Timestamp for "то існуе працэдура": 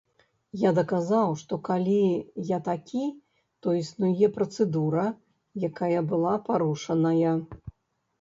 3.65-5.05